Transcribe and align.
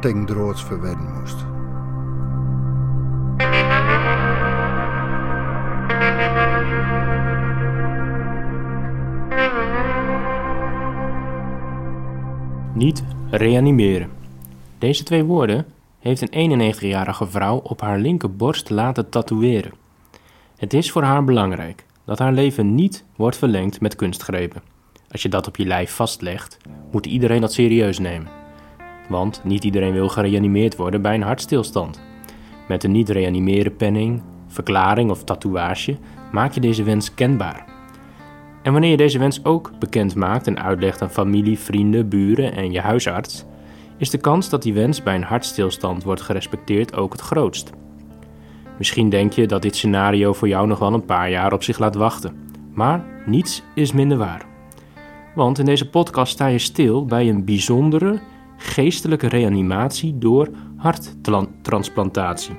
verwedden 0.00 1.12
moest. 1.18 1.36
Niet 12.74 13.04
reanimeren. 13.30 14.10
Deze 14.78 15.02
twee 15.02 15.24
woorden 15.24 15.66
heeft 15.98 16.34
een 16.34 16.72
91-jarige 16.72 17.26
vrouw 17.26 17.56
op 17.56 17.80
haar 17.80 17.98
linkerborst 17.98 18.70
laten 18.70 19.08
tatoeëren. 19.08 19.72
Het 20.56 20.74
is 20.74 20.90
voor 20.90 21.02
haar 21.02 21.24
belangrijk 21.24 21.84
dat 22.04 22.18
haar 22.18 22.32
leven 22.32 22.74
niet 22.74 23.04
wordt 23.16 23.36
verlengd 23.36 23.80
met 23.80 23.96
kunstgrepen. 23.96 24.62
Als 25.10 25.22
je 25.22 25.28
dat 25.28 25.46
op 25.46 25.56
je 25.56 25.66
lijf 25.66 25.90
vastlegt, 25.90 26.56
moet 26.90 27.06
iedereen 27.06 27.40
dat 27.40 27.52
serieus 27.52 27.98
nemen. 27.98 28.39
Want 29.10 29.40
niet 29.44 29.64
iedereen 29.64 29.92
wil 29.92 30.08
gereanimeerd 30.08 30.76
worden 30.76 31.02
bij 31.02 31.14
een 31.14 31.22
hartstilstand. 31.22 32.00
Met 32.68 32.84
een 32.84 32.90
niet-reanimeren 32.90 33.76
penning, 33.76 34.22
verklaring 34.46 35.10
of 35.10 35.24
tatoeage 35.24 35.96
maak 36.32 36.52
je 36.52 36.60
deze 36.60 36.82
wens 36.82 37.14
kenbaar. 37.14 37.64
En 38.62 38.72
wanneer 38.72 38.90
je 38.90 38.96
deze 38.96 39.18
wens 39.18 39.44
ook 39.44 39.72
bekend 39.78 40.14
maakt 40.14 40.46
en 40.46 40.62
uitlegt 40.62 41.02
aan 41.02 41.10
familie, 41.10 41.58
vrienden, 41.58 42.08
buren 42.08 42.52
en 42.52 42.72
je 42.72 42.80
huisarts, 42.80 43.44
is 43.96 44.10
de 44.10 44.18
kans 44.18 44.48
dat 44.48 44.62
die 44.62 44.74
wens 44.74 45.02
bij 45.02 45.14
een 45.14 45.22
hartstilstand 45.22 46.02
wordt 46.02 46.20
gerespecteerd 46.20 46.96
ook 46.96 47.12
het 47.12 47.20
grootst. 47.20 47.70
Misschien 48.78 49.08
denk 49.08 49.32
je 49.32 49.46
dat 49.46 49.62
dit 49.62 49.76
scenario 49.76 50.32
voor 50.32 50.48
jou 50.48 50.66
nog 50.66 50.78
wel 50.78 50.94
een 50.94 51.04
paar 51.04 51.30
jaar 51.30 51.52
op 51.52 51.62
zich 51.62 51.78
laat 51.78 51.94
wachten, 51.94 52.36
maar 52.72 53.04
niets 53.26 53.62
is 53.74 53.92
minder 53.92 54.18
waar. 54.18 54.46
Want 55.34 55.58
in 55.58 55.64
deze 55.64 55.90
podcast 55.90 56.32
sta 56.32 56.46
je 56.46 56.58
stil 56.58 57.04
bij 57.04 57.28
een 57.28 57.44
bijzondere 57.44 58.20
geestelijke 58.62 59.26
reanimatie 59.26 60.18
door 60.18 60.48
harttransplantatie. 60.76 62.54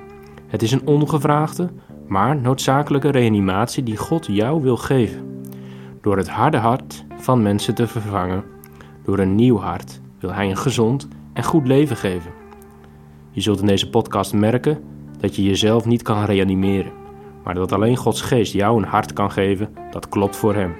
Het 0.46 0.62
is 0.62 0.72
een 0.72 0.86
ongevraagde, 0.86 1.70
maar 2.06 2.36
noodzakelijke 2.36 3.10
reanimatie 3.10 3.82
die 3.82 3.96
God 3.96 4.26
jou 4.26 4.62
wil 4.62 4.76
geven. 4.76 5.42
Door 6.00 6.16
het 6.16 6.28
harde 6.28 6.56
hart 6.56 7.04
van 7.16 7.42
mensen 7.42 7.74
te 7.74 7.86
vervangen 7.86 8.44
door 9.04 9.18
een 9.18 9.34
nieuw 9.34 9.58
hart 9.58 10.00
wil 10.18 10.32
Hij 10.32 10.50
een 10.50 10.56
gezond 10.56 11.08
en 11.32 11.44
goed 11.44 11.66
leven 11.66 11.96
geven. 11.96 12.30
Je 13.30 13.40
zult 13.40 13.60
in 13.60 13.66
deze 13.66 13.90
podcast 13.90 14.32
merken 14.32 14.82
dat 15.18 15.36
je 15.36 15.42
jezelf 15.42 15.84
niet 15.84 16.02
kan 16.02 16.24
reanimeren, 16.24 16.92
maar 17.44 17.54
dat 17.54 17.72
alleen 17.72 17.96
Gods 17.96 18.20
geest 18.20 18.52
jou 18.52 18.76
een 18.82 18.88
hart 18.88 19.12
kan 19.12 19.30
geven 19.30 19.68
dat 19.90 20.08
klopt 20.08 20.36
voor 20.36 20.54
Hem. 20.54 20.74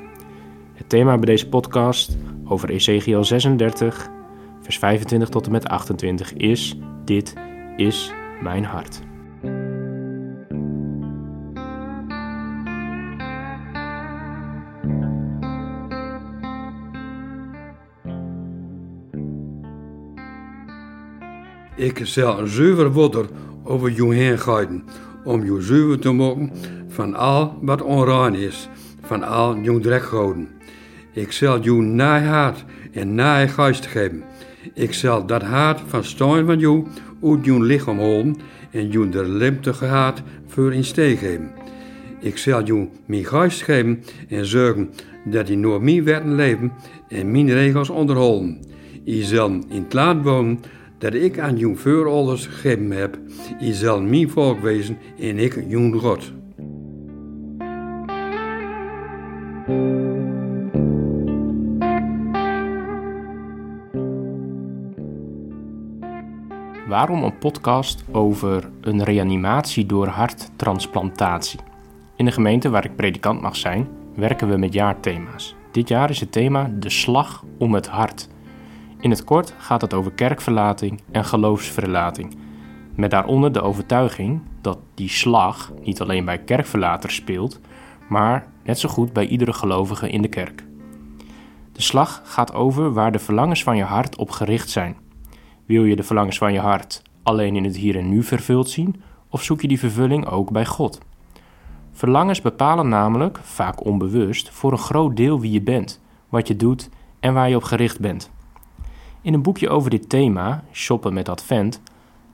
Het 0.75 0.89
thema 0.89 1.17
bij 1.17 1.27
deze 1.27 1.49
podcast 1.49 2.17
over 2.45 2.71
Ezekiel 2.71 3.25
36, 3.25 4.11
vers 4.63 4.79
25 4.79 5.29
tot 5.29 5.47
en 5.47 5.53
met 5.53 5.69
28 5.69 6.33
is: 6.33 6.79
Dit 7.05 7.35
is 7.77 8.13
mijn 8.43 8.65
hart. 8.65 9.01
Ik 21.77 22.01
zal 22.03 22.47
zuiver 22.47 22.93
water 22.93 23.27
over 23.65 23.91
jou 23.91 24.15
heen 24.15 24.39
gooien, 24.39 24.85
om 25.25 25.45
jou 25.45 25.63
zuiver 25.63 25.99
te 25.99 26.13
maken 26.13 26.53
van 26.89 27.15
al 27.15 27.59
wat 27.61 27.83
onrein 27.83 28.35
is, 28.35 28.69
van 29.03 29.23
al 29.23 29.59
jouw 29.59 29.79
drekgoden. 29.79 30.49
Ik 31.13 31.33
zal 31.33 31.61
jou 31.61 31.83
naai 31.83 32.27
hart 32.27 32.65
en 32.93 33.15
naai 33.15 33.49
geest 33.49 33.87
geven. 33.87 34.25
Ik 34.75 34.93
zal 34.93 35.27
dat 35.27 35.43
hart 35.43 35.81
van 35.87 36.05
steun 36.05 36.47
van 36.47 36.59
jou 36.59 36.87
uit 37.23 37.45
jouw 37.45 37.63
lichaam 37.63 37.99
holen 37.99 38.37
en 38.71 38.89
jou 38.89 39.09
de 39.09 39.25
limtige 39.25 39.85
hart 39.85 40.23
voor 40.47 40.75
in 40.75 40.85
steek 40.85 41.19
geven. 41.19 41.51
Ik 42.21 42.39
zal 42.39 42.63
jou 42.63 42.89
mijn 43.07 43.25
geest 43.25 43.63
geven 43.63 44.03
en 44.29 44.47
zorgen 44.47 44.91
dat 45.25 45.49
je 45.49 45.61
door 45.61 45.83
mijn 45.83 46.05
wetten 46.05 46.35
leven 46.35 46.73
en 47.09 47.31
mijn 47.31 47.53
regels 47.53 47.91
onderhouden. 47.91 48.61
Je 49.05 49.25
zal 49.25 49.51
in 49.51 49.83
het 49.83 49.93
land 49.93 50.25
wonen 50.25 50.61
dat 50.99 51.15
ik 51.15 51.39
aan 51.39 51.57
jouw 51.57 51.75
voorouders 51.75 52.47
gegeven 52.47 52.91
heb. 52.91 53.19
Je 53.61 53.75
zal 53.75 54.03
mijn 54.03 54.31
volk 54.31 54.61
wezen 54.61 54.99
en 55.19 55.39
ik 55.39 55.65
jouw 55.69 55.93
God. 55.93 56.33
Waarom 66.87 67.23
een 67.23 67.39
podcast 67.39 68.05
over 68.13 68.71
een 68.81 69.05
reanimatie 69.05 69.87
door 69.87 70.07
harttransplantatie? 70.07 71.61
In 72.17 72.25
de 72.25 72.33
gemeente 72.33 72.71
waar 72.71 72.85
ik 72.85 72.97
predikant 72.97 73.41
mag 73.41 73.57
zijn, 73.57 73.89
werken 74.15 74.49
we 74.49 74.57
met 74.57 74.73
jaarthema's. 74.73 75.55
Dit 75.71 75.89
jaar 75.89 76.11
is 76.11 76.21
het 76.21 76.33
thema 76.33 76.71
De 76.79 76.91
Slag 76.91 77.45
om 77.59 77.75
het 77.75 77.87
Hart. 77.87 78.29
In 79.01 79.11
het 79.11 79.25
kort 79.25 79.55
gaat 79.59 79.81
het 79.81 79.95
over 79.95 80.13
kerkverlating 80.13 81.01
en 81.13 81.25
geloofsverlating. 81.25 82.37
Met 82.95 83.11
daaronder 83.11 83.53
de 83.53 83.63
overtuiging 83.63 84.43
dat 84.61 84.79
die 84.95 85.09
slag 85.09 85.73
niet 85.83 86.01
alleen 86.01 86.25
bij 86.25 86.39
kerkverlaters 86.39 87.15
speelt, 87.15 87.61
maar 88.09 88.47
net 88.65 88.79
zo 88.79 88.89
goed 88.89 89.13
bij 89.13 89.27
iedere 89.27 89.53
gelovige 89.53 90.11
in 90.11 90.23
de 90.23 90.29
kerk. 90.29 90.65
De 91.73 91.83
slag 91.83 92.23
gaat 92.25 92.55
over 92.55 92.93
waar 92.93 93.13
de 93.13 93.19
verlangens 93.19 93.63
van 93.63 93.77
je 93.77 93.85
hart 93.85 94.17
op 94.17 94.31
gericht 94.31 94.71
zijn. 94.71 95.02
Wil 95.67 95.85
je 95.85 95.97
de 95.97 96.03
verlangens 96.03 96.39
van 96.39 96.53
je 96.53 96.59
hart 96.59 97.03
alleen 97.23 97.57
in 97.57 97.65
het 97.65 97.77
hier 97.77 97.97
en 97.97 98.09
nu 98.09 98.23
vervuld 98.23 98.71
zien, 98.71 99.03
of 99.29 99.43
zoek 99.43 99.61
je 99.61 99.69
die 99.69 99.79
vervulling 99.79 100.27
ook 100.27 100.51
bij 100.51 100.67
God? 100.67 101.01
Verlangens 101.93 102.41
bepalen 102.41 102.89
namelijk, 102.89 103.39
vaak 103.43 103.85
onbewust, 103.85 104.51
voor 104.51 104.73
een 104.73 104.79
groot 104.79 105.17
deel 105.17 105.41
wie 105.41 105.53
je 105.53 105.63
bent, 105.63 106.01
wat 106.29 106.49
je 106.49 106.57
doet 106.57 106.89
en 107.21 107.35
waar 107.35 107.49
je 107.49 107.57
op 107.57 107.63
gericht 107.63 108.01
bent. 108.01 108.31
In 109.21 109.35
een 109.35 109.43
boekje 109.43 109.69
over 109.69 109.91
dit 109.91 110.09
thema, 110.09 110.65
Shoppen 110.73 111.13
met 111.13 111.29
Advent, 111.29 111.81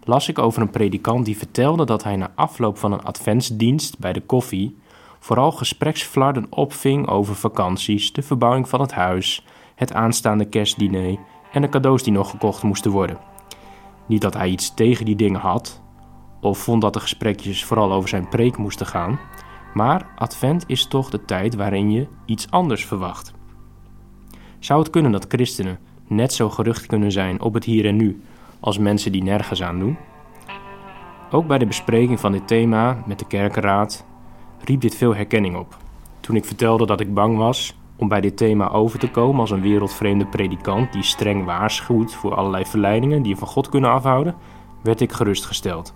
las 0.04 0.28
ik 0.28 0.38
over 0.38 0.62
een 0.62 0.70
predikant 0.70 1.24
die 1.24 1.38
vertelde 1.38 1.84
dat 1.84 2.04
hij 2.04 2.16
na 2.16 2.32
afloop 2.34 2.78
van 2.78 2.92
een 2.92 3.02
adventsdienst 3.02 3.98
bij 3.98 4.12
de 4.12 4.20
koffie 4.20 4.76
vooral 5.18 5.52
gespreksflarden 5.52 6.46
opving 6.50 7.08
over 7.08 7.34
vakanties, 7.34 8.12
de 8.12 8.22
verbouwing 8.22 8.68
van 8.68 8.80
het 8.80 8.92
huis, 8.92 9.44
het 9.74 9.92
aanstaande 9.92 10.44
kerstdiner 10.44 11.18
en 11.52 11.62
de 11.62 11.68
cadeaus 11.68 12.02
die 12.02 12.12
nog 12.12 12.30
gekocht 12.30 12.62
moesten 12.62 12.90
worden. 12.90 13.18
Niet 14.06 14.22
dat 14.22 14.34
hij 14.34 14.48
iets 14.48 14.74
tegen 14.74 15.04
die 15.04 15.16
dingen 15.16 15.40
had, 15.40 15.82
of 16.40 16.58
vond 16.58 16.82
dat 16.82 16.92
de 16.92 17.00
gesprekjes 17.00 17.64
vooral 17.64 17.92
over 17.92 18.08
zijn 18.08 18.28
preek 18.28 18.56
moesten 18.56 18.86
gaan, 18.86 19.18
maar 19.74 20.06
advent 20.16 20.64
is 20.66 20.86
toch 20.86 21.10
de 21.10 21.24
tijd 21.24 21.54
waarin 21.54 21.90
je 21.90 22.06
iets 22.24 22.50
anders 22.50 22.86
verwacht. 22.86 23.32
Zou 24.58 24.80
het 24.80 24.90
kunnen 24.90 25.12
dat 25.12 25.26
christenen 25.28 25.78
net 26.06 26.32
zo 26.32 26.50
gerucht 26.50 26.86
kunnen 26.86 27.12
zijn 27.12 27.40
op 27.40 27.54
het 27.54 27.64
hier 27.64 27.86
en 27.86 27.96
nu 27.96 28.22
als 28.60 28.78
mensen 28.78 29.12
die 29.12 29.22
nergens 29.22 29.62
aan 29.62 29.78
doen? 29.78 29.96
Ook 31.30 31.46
bij 31.46 31.58
de 31.58 31.66
bespreking 31.66 32.20
van 32.20 32.32
dit 32.32 32.48
thema 32.48 33.02
met 33.06 33.18
de 33.18 33.26
kerkenraad 33.26 34.04
riep 34.64 34.80
dit 34.80 34.94
veel 34.94 35.14
herkenning 35.14 35.56
op. 35.56 35.76
Toen 36.20 36.36
ik 36.36 36.44
vertelde 36.44 36.86
dat 36.86 37.00
ik 37.00 37.14
bang 37.14 37.36
was 37.36 37.77
om 37.98 38.08
bij 38.08 38.20
dit 38.20 38.36
thema 38.36 38.70
over 38.70 38.98
te 38.98 39.10
komen 39.10 39.40
als 39.40 39.50
een 39.50 39.60
wereldvreemde 39.60 40.26
predikant 40.26 40.92
die 40.92 41.02
streng 41.02 41.44
waarschuwt 41.44 42.14
voor 42.14 42.34
allerlei 42.34 42.64
verleidingen 42.64 43.22
die 43.22 43.32
je 43.32 43.38
van 43.38 43.48
God 43.48 43.68
kunnen 43.68 43.90
afhouden, 43.90 44.34
werd 44.82 45.00
ik 45.00 45.12
gerustgesteld. 45.12 45.94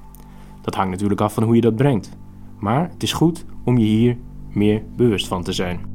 Dat 0.60 0.74
hangt 0.74 0.90
natuurlijk 0.90 1.20
af 1.20 1.34
van 1.34 1.42
hoe 1.42 1.54
je 1.54 1.60
dat 1.60 1.76
brengt. 1.76 2.16
Maar 2.58 2.88
het 2.90 3.02
is 3.02 3.12
goed 3.12 3.44
om 3.64 3.78
je 3.78 3.84
hier 3.84 4.16
meer 4.48 4.82
bewust 4.96 5.26
van 5.26 5.42
te 5.42 5.52
zijn. 5.52 5.91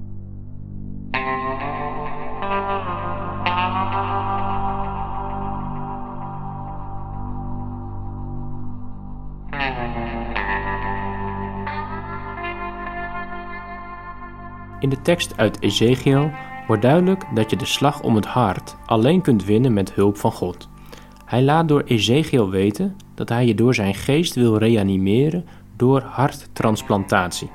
In 14.80 14.90
de 14.90 15.02
tekst 15.02 15.38
uit 15.38 15.62
Ezekiel 15.62 16.32
wordt 16.68 16.82
duidelijk 16.82 17.26
dat 17.34 17.50
je 17.50 17.56
de 17.56 17.66
slag 17.66 18.02
om 18.02 18.16
het 18.16 18.26
hart 18.26 18.76
alleen 18.86 19.22
kunt 19.22 19.46
winnen 19.46 19.74
met 19.74 19.94
hulp 19.94 20.18
van 20.18 20.32
God. 20.32 20.70
Hij 21.26 21.44
laat 21.44 21.68
door 21.68 21.82
Ezekiel 21.82 22.50
weten 22.50 22.96
dat 23.16 23.30
hij 23.30 23.46
je 23.46 23.56
door 23.56 23.76
zijn 23.76 23.96
geest 23.96 24.36
wil 24.36 24.58
reanimeren 24.58 25.46
door 25.76 26.02
harttransplantatie. 26.02 27.50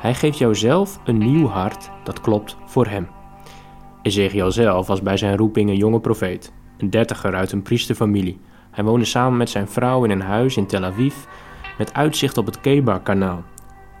Hij 0.00 0.14
geeft 0.14 0.38
jou 0.38 0.54
zelf 0.54 1.00
een 1.04 1.18
nieuw 1.18 1.46
hart 1.46 1.90
dat 2.04 2.20
klopt 2.20 2.56
voor 2.64 2.86
hem. 2.86 3.08
Ezekiel 4.02 4.52
zelf 4.52 4.86
was 4.86 5.02
bij 5.02 5.16
zijn 5.16 5.36
roeping 5.36 5.70
een 5.70 5.76
jonge 5.76 6.00
profeet, 6.00 6.52
een 6.78 6.90
dertiger 6.90 7.34
uit 7.34 7.52
een 7.52 7.62
priesterfamilie. 7.62 8.40
Hij 8.70 8.84
woonde 8.84 9.04
samen 9.04 9.36
met 9.38 9.50
zijn 9.50 9.68
vrouw 9.68 10.04
in 10.04 10.10
een 10.10 10.20
huis 10.20 10.56
in 10.56 10.66
Tel 10.66 10.84
Aviv 10.84 11.14
met 11.78 11.94
uitzicht 11.94 12.38
op 12.38 12.46
het 12.46 12.60
Kebar-kanaal. 12.60 13.44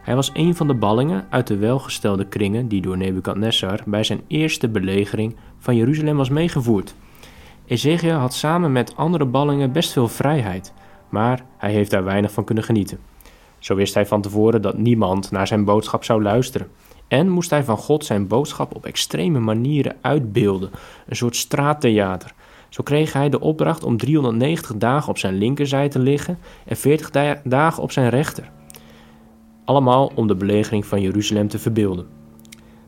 Hij 0.06 0.14
was 0.14 0.30
een 0.34 0.56
van 0.56 0.66
de 0.66 0.74
ballingen 0.74 1.26
uit 1.30 1.46
de 1.46 1.56
welgestelde 1.56 2.26
kringen 2.26 2.68
die 2.68 2.80
door 2.80 2.96
Nebukadnessar 2.96 3.80
bij 3.86 4.04
zijn 4.04 4.20
eerste 4.26 4.68
belegering 4.68 5.36
van 5.58 5.76
Jeruzalem 5.76 6.16
was 6.16 6.28
meegevoerd. 6.28 6.94
Ezekiel 7.64 8.14
had 8.14 8.34
samen 8.34 8.72
met 8.72 8.96
andere 8.96 9.24
ballingen 9.24 9.72
best 9.72 9.92
veel 9.92 10.08
vrijheid, 10.08 10.72
maar 11.08 11.44
hij 11.56 11.72
heeft 11.72 11.90
daar 11.90 12.04
weinig 12.04 12.32
van 12.32 12.44
kunnen 12.44 12.64
genieten. 12.64 12.98
Zo 13.58 13.74
wist 13.74 13.94
hij 13.94 14.06
van 14.06 14.20
tevoren 14.20 14.62
dat 14.62 14.78
niemand 14.78 15.30
naar 15.30 15.46
zijn 15.46 15.64
boodschap 15.64 16.04
zou 16.04 16.22
luisteren. 16.22 16.68
En 17.08 17.28
moest 17.28 17.50
hij 17.50 17.64
van 17.64 17.76
God 17.76 18.04
zijn 18.04 18.26
boodschap 18.26 18.74
op 18.74 18.86
extreme 18.86 19.38
manieren 19.38 19.96
uitbeelden, 20.00 20.70
een 21.06 21.16
soort 21.16 21.36
straattheater. 21.36 22.32
Zo 22.68 22.82
kreeg 22.82 23.12
hij 23.12 23.28
de 23.28 23.40
opdracht 23.40 23.84
om 23.84 23.96
390 23.96 24.76
dagen 24.76 25.08
op 25.08 25.18
zijn 25.18 25.34
linkerzij 25.34 25.88
te 25.88 25.98
liggen 25.98 26.38
en 26.64 26.76
40 26.76 27.40
dagen 27.42 27.82
op 27.82 27.92
zijn 27.92 28.08
rechter. 28.08 28.54
Allemaal 29.66 30.10
om 30.14 30.26
de 30.26 30.34
belegering 30.34 30.86
van 30.86 31.00
Jeruzalem 31.00 31.48
te 31.48 31.58
verbeelden. 31.58 32.06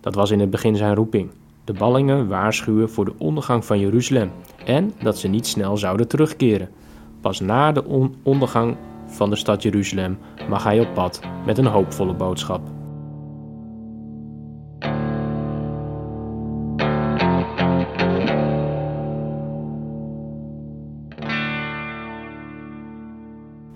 Dat 0.00 0.14
was 0.14 0.30
in 0.30 0.40
het 0.40 0.50
begin 0.50 0.76
zijn 0.76 0.94
roeping. 0.94 1.30
De 1.64 1.72
ballingen 1.72 2.28
waarschuwen 2.28 2.90
voor 2.90 3.04
de 3.04 3.14
ondergang 3.18 3.64
van 3.64 3.80
Jeruzalem 3.80 4.30
en 4.64 4.92
dat 5.02 5.18
ze 5.18 5.28
niet 5.28 5.46
snel 5.46 5.76
zouden 5.76 6.08
terugkeren. 6.08 6.68
Pas 7.20 7.40
na 7.40 7.72
de 7.72 7.84
ondergang 8.22 8.76
van 9.06 9.30
de 9.30 9.36
stad 9.36 9.62
Jeruzalem 9.62 10.18
mag 10.48 10.64
hij 10.64 10.80
op 10.80 10.94
pad 10.94 11.20
met 11.46 11.58
een 11.58 11.66
hoopvolle 11.66 12.14
boodschap. 12.14 12.77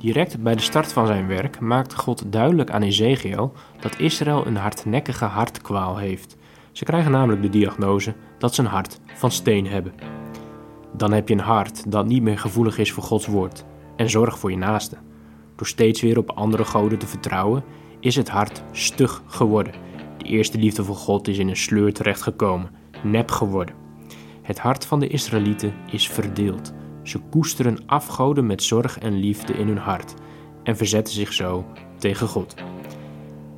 Direct 0.03 0.43
bij 0.43 0.55
de 0.55 0.61
start 0.61 0.93
van 0.93 1.07
zijn 1.07 1.27
werk 1.27 1.61
maakt 1.61 1.95
God 1.95 2.33
duidelijk 2.33 2.71
aan 2.71 2.83
Ezekiel 2.83 3.53
dat 3.81 3.99
Israël 3.99 4.47
een 4.47 4.57
hardnekkige 4.57 5.25
hartkwaal 5.25 5.97
heeft. 5.97 6.37
Ze 6.73 6.85
krijgen 6.85 7.11
namelijk 7.11 7.43
de 7.43 7.49
diagnose 7.49 8.15
dat 8.39 8.55
ze 8.55 8.61
een 8.61 8.67
hart 8.69 9.01
van 9.15 9.31
steen 9.31 9.67
hebben. 9.67 9.93
Dan 10.93 11.13
heb 11.13 11.29
je 11.29 11.35
een 11.35 11.41
hart 11.41 11.91
dat 11.91 12.07
niet 12.07 12.23
meer 12.23 12.39
gevoelig 12.39 12.79
is 12.79 12.93
voor 12.93 13.03
Gods 13.03 13.27
woord 13.27 13.65
en 13.97 14.11
zorg 14.11 14.39
voor 14.39 14.51
je 14.51 14.57
naaste. 14.57 14.97
Door 15.57 15.67
steeds 15.67 16.01
weer 16.01 16.19
op 16.19 16.31
andere 16.31 16.65
goden 16.65 16.99
te 16.99 17.07
vertrouwen, 17.07 17.65
is 18.01 18.17
het 18.17 18.29
hart 18.29 18.63
stug 18.73 19.23
geworden. 19.27 19.75
De 20.19 20.25
eerste 20.25 20.59
liefde 20.59 20.85
voor 20.85 20.97
God 20.97 21.29
is 21.29 21.39
in 21.39 21.49
een 21.49 21.57
sleur 21.57 21.93
terechtgekomen, 21.93 22.71
nep 23.03 23.31
geworden. 23.31 23.75
Het 24.43 24.59
hart 24.59 24.87
van 24.87 25.01
de 25.01 25.07
Israëlieten 25.07 25.75
is 25.91 26.09
verdeeld. 26.09 26.73
Ze 27.03 27.19
koesteren 27.19 27.79
afgoden 27.87 28.47
met 28.47 28.63
zorg 28.63 28.99
en 28.99 29.15
liefde 29.15 29.53
in 29.53 29.67
hun 29.67 29.79
hart 29.79 30.15
en 30.63 30.77
verzetten 30.77 31.15
zich 31.15 31.33
zo 31.33 31.65
tegen 31.99 32.29
God. 32.29 32.55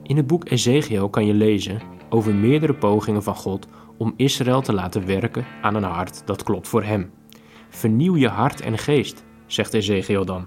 In 0.02 0.16
het 0.16 0.26
boek 0.26 0.50
Ezekiel 0.50 1.08
kan 1.08 1.26
je 1.26 1.34
lezen 1.34 1.80
over 2.08 2.34
meerdere 2.34 2.74
pogingen 2.74 3.22
van 3.22 3.34
God 3.34 3.66
om 3.96 4.14
Israël 4.16 4.60
te 4.60 4.72
laten 4.72 5.06
werken 5.06 5.44
aan 5.62 5.74
een 5.74 5.82
hart 5.82 6.26
dat 6.26 6.42
klopt 6.42 6.68
voor 6.68 6.82
hem. 6.82 7.10
Vernieuw 7.68 8.16
je 8.16 8.28
hart 8.28 8.60
en 8.60 8.78
geest, 8.78 9.24
zegt 9.46 9.74
Ezekiel 9.74 10.24
dan. 10.24 10.46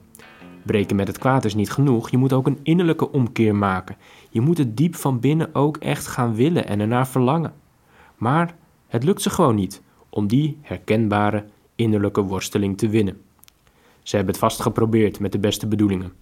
Breken 0.65 0.95
met 0.95 1.07
het 1.07 1.17
kwaad 1.17 1.45
is 1.45 1.55
niet 1.55 1.71
genoeg, 1.71 2.09
je 2.09 2.17
moet 2.17 2.33
ook 2.33 2.47
een 2.47 2.59
innerlijke 2.63 3.11
omkeer 3.11 3.55
maken. 3.55 3.97
Je 4.29 4.41
moet 4.41 4.57
het 4.57 4.77
diep 4.77 4.95
van 4.95 5.19
binnen 5.19 5.55
ook 5.55 5.77
echt 5.77 6.07
gaan 6.07 6.35
willen 6.35 6.67
en 6.67 6.79
ernaar 6.79 7.07
verlangen. 7.07 7.53
Maar 8.15 8.55
het 8.88 9.03
lukt 9.03 9.21
ze 9.21 9.29
gewoon 9.29 9.55
niet 9.55 9.81
om 10.09 10.27
die 10.27 10.57
herkenbare 10.61 11.45
innerlijke 11.77 12.21
worsteling 12.21 12.77
te 12.77 12.89
winnen. 12.89 13.21
Ze 14.03 14.15
hebben 14.15 14.33
het 14.33 14.44
vast 14.44 14.62
geprobeerd 14.62 15.19
met 15.19 15.31
de 15.31 15.39
beste 15.39 15.68
bedoelingen. 15.68 16.13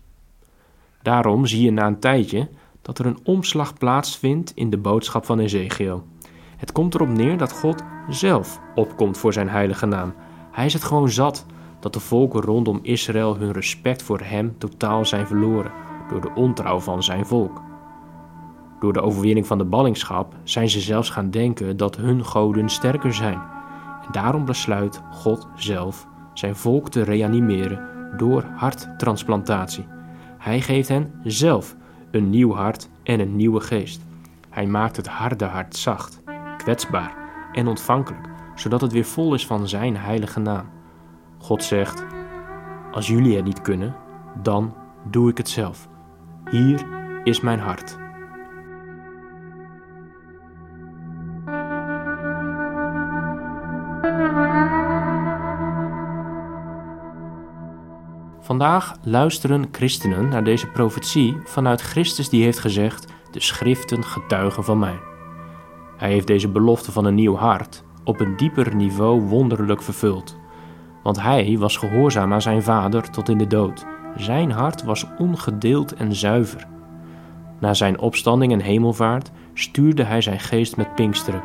Daarom 1.01 1.45
zie 1.45 1.61
je 1.61 1.71
na 1.71 1.87
een 1.87 1.99
tijdje 1.99 2.49
dat 2.81 2.99
er 2.99 3.05
een 3.05 3.19
omslag 3.23 3.73
plaatsvindt 3.73 4.51
in 4.55 4.69
de 4.69 4.77
boodschap 4.77 5.25
van 5.25 5.39
Ezekiel. 5.39 6.03
Het 6.57 6.71
komt 6.71 6.95
erop 6.95 7.07
neer 7.07 7.37
dat 7.37 7.51
God 7.51 7.83
zelf 8.09 8.59
opkomt 8.75 9.17
voor 9.17 9.33
zijn 9.33 9.49
heilige 9.49 9.85
naam. 9.85 10.13
Hij 10.51 10.65
is 10.65 10.73
het 10.73 10.83
gewoon 10.83 11.09
zat 11.09 11.45
dat 11.79 11.93
de 11.93 11.99
volken 11.99 12.41
rondom 12.41 12.79
Israël 12.81 13.37
hun 13.37 13.51
respect 13.51 14.03
voor 14.03 14.19
hem 14.19 14.57
totaal 14.57 15.05
zijn 15.05 15.27
verloren 15.27 15.71
door 16.09 16.21
de 16.21 16.31
ontrouw 16.35 16.79
van 16.79 17.03
zijn 17.03 17.25
volk. 17.25 17.61
Door 18.79 18.93
de 18.93 19.01
overwinning 19.01 19.47
van 19.47 19.57
de 19.57 19.65
ballingschap 19.65 20.35
zijn 20.43 20.69
ze 20.69 20.79
zelfs 20.79 21.09
gaan 21.09 21.29
denken 21.29 21.77
dat 21.77 21.95
hun 21.95 22.25
goden 22.25 22.69
sterker 22.69 23.13
zijn. 23.13 23.54
Daarom 24.11 24.45
besluit 24.45 25.01
God 25.11 25.47
zelf 25.55 26.07
zijn 26.33 26.55
volk 26.55 26.89
te 26.89 27.03
reanimeren 27.03 27.79
door 28.17 28.43
harttransplantatie. 28.55 29.87
Hij 30.37 30.61
geeft 30.61 30.89
hen 30.89 31.13
zelf 31.23 31.75
een 32.11 32.29
nieuw 32.29 32.53
hart 32.53 32.89
en 33.03 33.19
een 33.19 33.35
nieuwe 33.35 33.59
geest. 33.59 34.01
Hij 34.49 34.65
maakt 34.65 34.95
het 34.95 35.07
harde 35.07 35.45
hart 35.45 35.75
zacht, 35.75 36.21
kwetsbaar 36.57 37.15
en 37.51 37.67
ontvankelijk, 37.67 38.27
zodat 38.55 38.81
het 38.81 38.91
weer 38.91 39.05
vol 39.05 39.33
is 39.33 39.45
van 39.45 39.67
zijn 39.67 39.97
heilige 39.97 40.39
naam. 40.39 40.69
God 41.37 41.63
zegt: 41.63 42.05
Als 42.91 43.07
jullie 43.07 43.35
het 43.35 43.45
niet 43.45 43.61
kunnen, 43.61 43.95
dan 44.41 44.73
doe 45.09 45.29
ik 45.29 45.37
het 45.37 45.49
zelf. 45.49 45.87
Hier 46.49 46.85
is 47.23 47.41
mijn 47.41 47.59
hart. 47.59 48.04
Vandaag 58.45 58.95
luisteren 59.03 59.67
christenen 59.71 60.29
naar 60.29 60.43
deze 60.43 60.67
profetie 60.67 61.37
vanuit 61.43 61.81
Christus 61.81 62.29
die 62.29 62.43
heeft 62.43 62.59
gezegd: 62.59 63.13
De 63.31 63.39
schriften 63.39 64.03
getuigen 64.03 64.63
van 64.63 64.79
mij. 64.79 64.99
Hij 65.97 66.11
heeft 66.11 66.27
deze 66.27 66.49
belofte 66.49 66.91
van 66.91 67.05
een 67.05 67.15
nieuw 67.15 67.35
hart 67.35 67.83
op 68.03 68.19
een 68.19 68.37
dieper 68.37 68.75
niveau 68.75 69.21
wonderlijk 69.21 69.81
vervuld. 69.81 70.37
Want 71.03 71.21
hij 71.21 71.57
was 71.57 71.77
gehoorzaam 71.77 72.33
aan 72.33 72.41
zijn 72.41 72.63
vader 72.63 73.09
tot 73.09 73.29
in 73.29 73.37
de 73.37 73.47
dood. 73.47 73.85
Zijn 74.15 74.51
hart 74.51 74.83
was 74.83 75.05
ongedeeld 75.17 75.93
en 75.93 76.15
zuiver. 76.15 76.67
Na 77.59 77.73
zijn 77.73 77.99
opstanding 77.99 78.51
en 78.51 78.61
hemelvaart 78.61 79.31
stuurde 79.53 80.03
hij 80.03 80.21
zijn 80.21 80.39
geest 80.39 80.77
met 80.77 80.95
Pinksteren. 80.95 81.43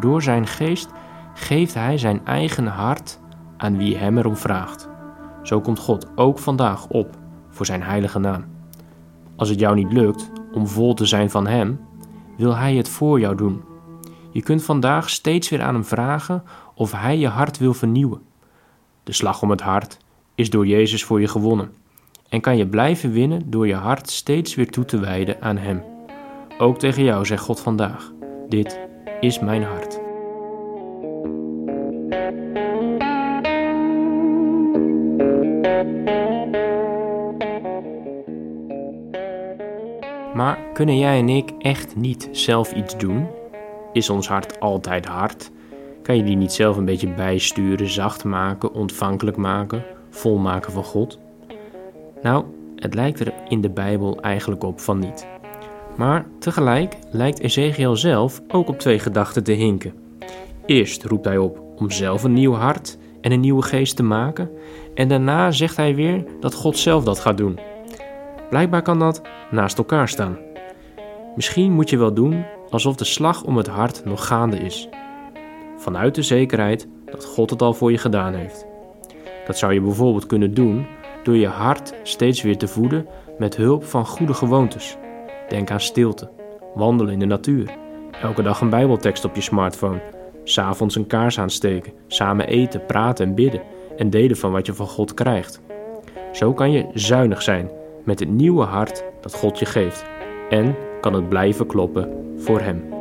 Door 0.00 0.22
zijn 0.22 0.46
geest 0.46 0.90
geeft 1.34 1.74
hij 1.74 1.98
zijn 1.98 2.26
eigen 2.26 2.66
hart 2.66 3.20
aan 3.56 3.76
wie 3.76 3.96
hem 3.96 4.18
erom 4.18 4.36
vraagt. 4.36 4.89
Zo 5.42 5.60
komt 5.60 5.78
God 5.78 6.06
ook 6.14 6.38
vandaag 6.38 6.86
op 6.88 7.18
voor 7.48 7.66
zijn 7.66 7.82
heilige 7.82 8.18
naam. 8.18 8.44
Als 9.36 9.48
het 9.48 9.60
jou 9.60 9.74
niet 9.74 9.92
lukt 9.92 10.30
om 10.52 10.66
vol 10.66 10.94
te 10.94 11.06
zijn 11.06 11.30
van 11.30 11.46
Hem, 11.46 11.80
wil 12.36 12.56
Hij 12.56 12.74
het 12.74 12.88
voor 12.88 13.20
jou 13.20 13.36
doen. 13.36 13.62
Je 14.30 14.42
kunt 14.42 14.62
vandaag 14.62 15.10
steeds 15.10 15.48
weer 15.48 15.62
aan 15.62 15.74
Hem 15.74 15.84
vragen 15.84 16.42
of 16.74 16.92
Hij 16.92 17.18
je 17.18 17.28
hart 17.28 17.58
wil 17.58 17.74
vernieuwen. 17.74 18.22
De 19.02 19.12
slag 19.12 19.42
om 19.42 19.50
het 19.50 19.60
hart 19.60 19.96
is 20.34 20.50
door 20.50 20.66
Jezus 20.66 21.04
voor 21.04 21.20
je 21.20 21.28
gewonnen 21.28 21.70
en 22.28 22.40
kan 22.40 22.56
je 22.56 22.66
blijven 22.66 23.12
winnen 23.12 23.50
door 23.50 23.66
je 23.66 23.74
hart 23.74 24.10
steeds 24.10 24.54
weer 24.54 24.70
toe 24.70 24.84
te 24.84 24.98
wijden 24.98 25.42
aan 25.42 25.56
Hem. 25.56 25.82
Ook 26.58 26.78
tegen 26.78 27.04
jou 27.04 27.26
zegt 27.26 27.42
God 27.42 27.60
vandaag: 27.60 28.12
Dit 28.48 28.80
is 29.20 29.38
mijn 29.38 29.62
hart. 29.62 29.99
Maar 40.34 40.58
kunnen 40.72 40.98
jij 40.98 41.18
en 41.18 41.28
ik 41.28 41.50
echt 41.58 41.96
niet 41.96 42.28
zelf 42.32 42.72
iets 42.72 42.96
doen? 42.96 43.26
Is 43.92 44.10
ons 44.10 44.28
hart 44.28 44.60
altijd 44.60 45.06
hard? 45.06 45.50
Kan 46.02 46.16
je 46.16 46.22
die 46.22 46.36
niet 46.36 46.52
zelf 46.52 46.76
een 46.76 46.84
beetje 46.84 47.14
bijsturen, 47.14 47.88
zacht 47.88 48.24
maken, 48.24 48.72
ontvankelijk 48.72 49.36
maken, 49.36 49.84
volmaken 50.10 50.72
van 50.72 50.84
God? 50.84 51.18
Nou, 52.22 52.44
het 52.76 52.94
lijkt 52.94 53.20
er 53.20 53.32
in 53.48 53.60
de 53.60 53.70
Bijbel 53.70 54.20
eigenlijk 54.20 54.64
op 54.64 54.80
van 54.80 54.98
niet. 54.98 55.26
Maar 55.96 56.26
tegelijk 56.38 56.96
lijkt 57.10 57.40
Ezekiel 57.40 57.96
zelf 57.96 58.42
ook 58.48 58.68
op 58.68 58.78
twee 58.78 58.98
gedachten 58.98 59.44
te 59.44 59.52
hinken. 59.52 59.94
Eerst 60.66 61.04
roept 61.04 61.24
hij 61.24 61.38
op 61.38 61.62
om 61.76 61.90
zelf 61.90 62.24
een 62.24 62.32
nieuw 62.32 62.54
hart 62.54 62.98
en 63.20 63.32
een 63.32 63.40
nieuwe 63.40 63.62
geest 63.62 63.96
te 63.96 64.02
maken, 64.02 64.50
en 65.00 65.08
daarna 65.08 65.50
zegt 65.50 65.76
hij 65.76 65.94
weer 65.94 66.24
dat 66.40 66.54
God 66.54 66.78
zelf 66.78 67.04
dat 67.04 67.18
gaat 67.18 67.36
doen. 67.36 67.58
Blijkbaar 68.50 68.82
kan 68.82 68.98
dat 68.98 69.22
naast 69.50 69.78
elkaar 69.78 70.08
staan. 70.08 70.38
Misschien 71.36 71.72
moet 71.72 71.90
je 71.90 71.98
wel 71.98 72.14
doen 72.14 72.44
alsof 72.70 72.96
de 72.96 73.04
slag 73.04 73.44
om 73.44 73.56
het 73.56 73.66
hart 73.66 74.04
nog 74.04 74.26
gaande 74.26 74.58
is, 74.58 74.88
vanuit 75.76 76.14
de 76.14 76.22
zekerheid 76.22 76.88
dat 77.04 77.24
God 77.24 77.50
het 77.50 77.62
al 77.62 77.74
voor 77.74 77.90
je 77.90 77.98
gedaan 77.98 78.34
heeft. 78.34 78.66
Dat 79.46 79.58
zou 79.58 79.72
je 79.72 79.80
bijvoorbeeld 79.80 80.26
kunnen 80.26 80.54
doen 80.54 80.86
door 81.22 81.36
je 81.36 81.48
hart 81.48 81.94
steeds 82.02 82.42
weer 82.42 82.58
te 82.58 82.68
voeden 82.68 83.06
met 83.38 83.56
hulp 83.56 83.84
van 83.84 84.06
goede 84.06 84.34
gewoontes. 84.34 84.96
Denk 85.48 85.70
aan 85.70 85.80
stilte, 85.80 86.30
wandelen 86.74 87.12
in 87.12 87.18
de 87.18 87.26
natuur, 87.26 87.70
elke 88.22 88.42
dag 88.42 88.60
een 88.60 88.70
Bijbeltekst 88.70 89.24
op 89.24 89.34
je 89.34 89.40
smartphone, 89.40 90.02
s'avonds 90.44 90.96
een 90.96 91.06
kaars 91.06 91.38
aansteken, 91.38 91.92
samen 92.06 92.46
eten, 92.46 92.86
praten 92.86 93.26
en 93.26 93.34
bidden 93.34 93.62
en 94.00 94.10
delen 94.10 94.36
van 94.36 94.52
wat 94.52 94.66
je 94.66 94.74
van 94.74 94.86
God 94.86 95.14
krijgt. 95.14 95.60
Zo 96.32 96.52
kan 96.52 96.72
je 96.72 96.86
zuinig 96.94 97.42
zijn 97.42 97.70
met 98.04 98.20
het 98.20 98.28
nieuwe 98.28 98.64
hart 98.64 99.04
dat 99.20 99.34
God 99.34 99.58
je 99.58 99.66
geeft 99.66 100.04
en 100.48 100.76
kan 101.00 101.14
het 101.14 101.28
blijven 101.28 101.66
kloppen 101.66 102.08
voor 102.36 102.60
Hem. 102.60 102.99